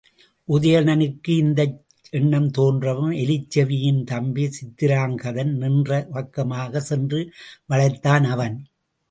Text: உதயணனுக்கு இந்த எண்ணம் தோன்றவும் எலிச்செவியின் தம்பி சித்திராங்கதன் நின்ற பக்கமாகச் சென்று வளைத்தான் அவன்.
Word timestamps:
உதயணனுக்கு 0.49 1.33
இந்த 1.37 1.61
எண்ணம் 2.09 2.47
தோன்றவும் 2.57 3.13
எலிச்செவியின் 3.17 4.01
தம்பி 4.03 4.49
சித்திராங்கதன் 4.57 5.53
நின்ற 5.55 5.91
பக்கமாகச் 6.11 6.87
சென்று 6.89 7.21
வளைத்தான் 7.69 8.27
அவன். 8.27 8.57